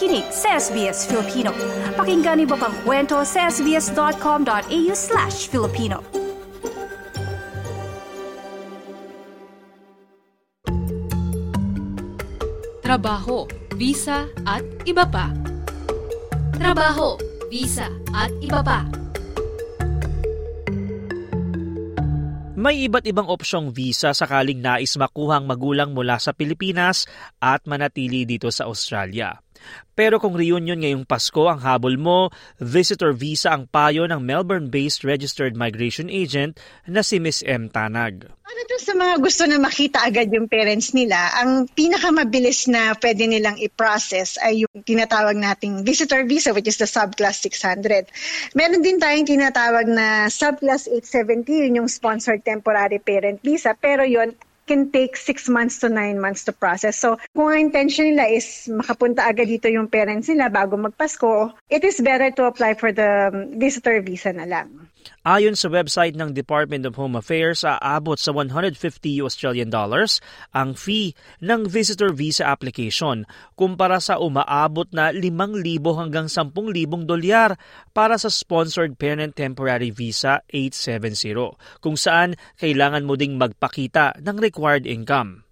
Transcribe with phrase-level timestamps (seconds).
[0.00, 1.52] nakikinig sa SBS Filipino.
[1.92, 6.00] Pakinggan niyo pang kwento sa sbs.com.au slash Filipino.
[12.80, 13.44] Trabaho,
[13.76, 15.28] visa at iba pa.
[16.56, 17.20] Trabaho,
[17.52, 18.88] visa at iba pa.
[22.56, 27.04] May iba't ibang opsyong visa sakaling nais makuhang magulang mula sa Pilipinas
[27.36, 29.49] at manatili dito sa Australia.
[29.92, 35.58] Pero kung reunion ngayong Pasko ang habol mo, visitor visa ang payo ng Melbourne-based registered
[35.58, 36.56] migration agent
[36.88, 37.68] na si Miss M.
[37.68, 38.32] Tanag.
[38.50, 43.30] Ano to sa mga gusto na makita agad yung parents nila, ang pinakamabilis na pwede
[43.30, 48.10] nilang i-process ay yung tinatawag nating visitor visa which is the subclass 600.
[48.58, 54.34] Meron din tayong tinatawag na subclass 870, yun yung sponsored temporary parent visa, pero yon
[54.70, 56.94] can take 6 months to 9 months to process.
[56.94, 61.82] So, kung ang intention nila is makapunta agad dito yung parents nila bago magpasko, it
[61.82, 64.70] is better to apply for the visitor visa na lang.
[65.20, 68.76] Ayon sa website ng Department of Home Affairs, aabot sa 150
[69.20, 70.16] Australian dollars
[70.56, 71.12] ang fee
[71.44, 75.60] ng visitor visa application kumpara sa umaabot na 5,000
[75.92, 77.60] hanggang 10,000 dolyar
[77.92, 84.88] para sa sponsored parent temporary visa 870 kung saan kailangan mo ding magpakita ng required
[84.88, 85.44] income.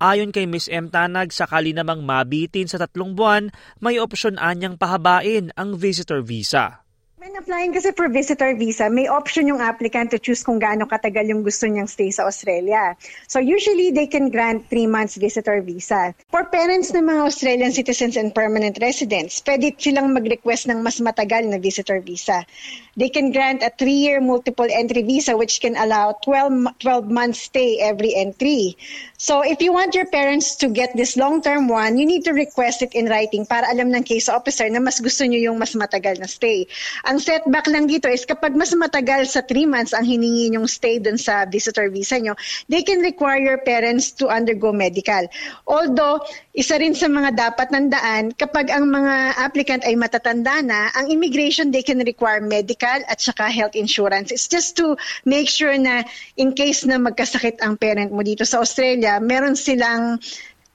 [0.00, 0.72] Ayon kay Ms.
[0.72, 0.88] M.
[0.88, 6.85] Tanag, sakali namang mabitin sa tatlong buwan, may opsyon anyang pahabain ang visitor visa.
[7.26, 11.26] When applying kasi for visitor visa, may option yung applicant to choose kung gaano katagal
[11.26, 12.94] yung gusto niyang stay sa Australia.
[13.26, 16.14] So usually, they can grant 3 months visitor visa.
[16.30, 21.50] For parents ng mga Australian citizens and permanent residents, pwede silang mag-request ng mas matagal
[21.50, 22.46] na visitor visa.
[22.94, 27.82] They can grant a 3-year multiple entry visa which can allow 12, 12 months stay
[27.82, 28.78] every entry.
[29.18, 32.86] So if you want your parents to get this long-term one, you need to request
[32.86, 36.22] it in writing para alam ng case officer na mas gusto niyo yung mas matagal
[36.22, 36.70] na stay.
[37.04, 40.96] Ang setback lang dito is kapag mas matagal sa 3 months ang hiningi nyong stay
[41.00, 42.36] dun sa visitor visa nyo,
[42.70, 45.24] they can require your parents to undergo medical.
[45.68, 46.24] Although,
[46.56, 51.68] isa rin sa mga dapat nandaan, kapag ang mga applicant ay matatanda na, ang immigration,
[51.68, 54.32] they can require medical at saka health insurance.
[54.32, 54.96] It's just to
[55.28, 56.06] make sure na
[56.40, 60.18] in case na magkasakit ang parent mo dito sa Australia, meron silang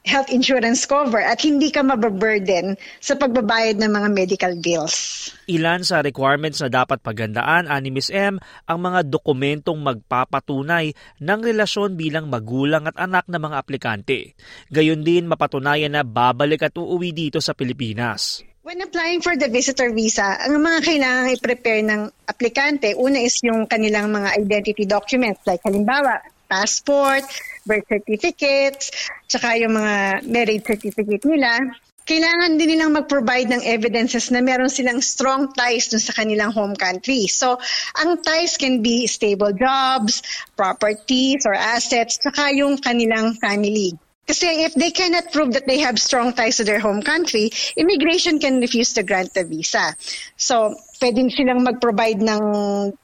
[0.02, 5.30] health insurance cover at hindi ka mababurden sa pagbabayad ng mga medical bills.
[5.46, 8.10] Ilan sa requirements na dapat pagandaan ani Ms.
[8.10, 14.34] M ang mga dokumentong magpapatunay ng relasyon bilang magulang at anak ng mga aplikante.
[14.74, 18.42] Gayon din mapatunayan na babalik at uuwi dito sa Pilipinas.
[18.62, 23.66] When applying for the visitor visa, ang mga kailangan i-prepare ng aplikante, una is yung
[23.66, 27.26] kanilang mga identity documents like halimbawa, passport,
[27.66, 28.92] birth certificates,
[29.28, 31.60] tsaka yung mga marriage certificate nila.
[32.02, 36.74] Kailangan din nilang mag-provide ng evidences na meron silang strong ties dun sa kanilang home
[36.74, 37.30] country.
[37.30, 37.62] So,
[37.94, 40.26] ang ties can be stable jobs,
[40.58, 43.94] properties or assets, tsaka yung kanilang family.
[44.26, 48.40] Kasi if they cannot prove that they have strong ties to their home country, immigration
[48.40, 49.94] can refuse to grant the visa.
[50.38, 52.44] So, pwede silang mag-provide ng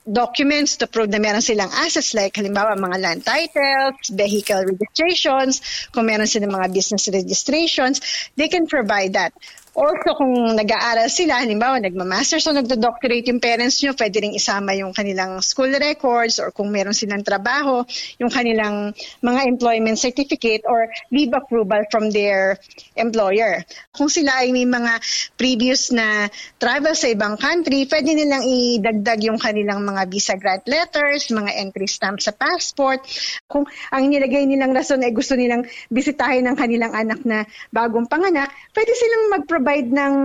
[0.06, 6.06] documents to prove na meron silang assets like halimbawa mga land titles, vehicle registrations, kung
[6.06, 7.98] meron silang mga business registrations,
[8.38, 9.34] they can provide that.
[9.78, 14.90] Also, kung nag-aaral sila, halimbawa, nagma-masters o nagdo-doctorate yung parents nyo, pwede rin isama yung
[14.90, 17.86] kanilang school records or kung meron silang trabaho,
[18.18, 22.58] yung kanilang mga employment certificate or leave approval from their
[22.98, 23.62] employer.
[23.94, 24.98] Kung sila ay may mga
[25.38, 26.26] previous na
[26.58, 31.88] travel sa ibang country, pwede nilang idagdag yung kanilang mga visa grant letters, mga entry
[31.88, 33.08] stamp sa passport.
[33.48, 33.64] Kung
[33.96, 38.92] ang nilagay nilang rason ay gusto nilang bisitahin ng kanilang anak na bagong panganak, pwede
[38.92, 40.16] silang mag-provide provide ng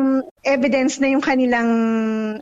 [0.44, 1.70] evidence na yung kanilang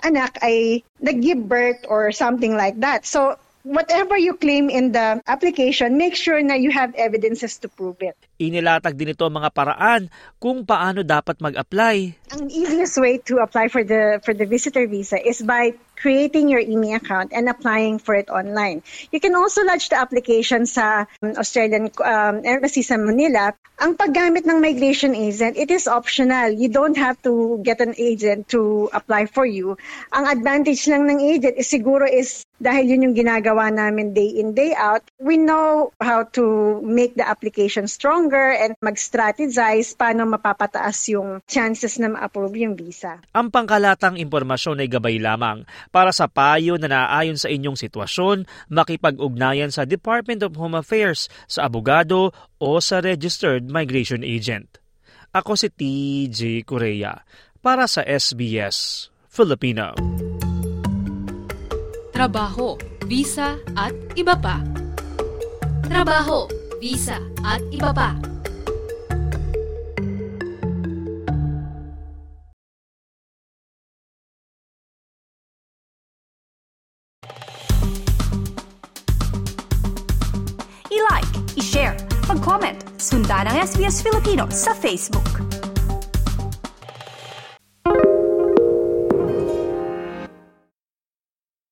[0.04, 3.02] anak ay nag-give birth or something like that.
[3.02, 8.00] So, whatever you claim in the application, make sure na you have evidences to prove
[8.00, 8.16] it.
[8.40, 10.02] Inilatag din ito ang mga paraan
[10.40, 11.96] kung paano dapat mag-apply.
[12.36, 16.64] Ang easiest way to apply for the for the visitor visa is by creating your
[16.64, 18.82] EMI account and applying for it online.
[19.12, 23.52] You can also lodge the application sa um, Australian um, Embassy sa Manila.
[23.84, 26.48] Ang paggamit ng migration agent, it is optional.
[26.48, 29.76] You don't have to get an agent to apply for you.
[30.16, 34.52] Ang advantage lang ng agent is siguro is dahil yun yung ginagawa namin day in,
[34.52, 41.40] day out, we know how to make the application stronger and mag-strategize paano mapapataas yung
[41.48, 43.16] chances na ma-approve yung visa.
[43.32, 49.74] Ang pangkalatang impormasyon ay gabay lamang para sa payo na naayon sa inyong sitwasyon, makipag-ugnayan
[49.74, 52.30] sa Department of Home Affairs, sa abogado
[52.62, 54.78] o sa registered migration agent.
[55.30, 57.22] Ako si TJ Korea
[57.62, 59.94] para sa SBS Filipino.
[62.10, 62.74] Trabaho,
[63.06, 64.58] visa at iba pa.
[65.86, 66.50] Trabaho,
[66.82, 67.16] visa
[67.46, 68.39] at iba pa.
[81.70, 81.94] I-share,
[82.26, 85.49] mag-comment, sundan ang SBS Filipino sa Facebook.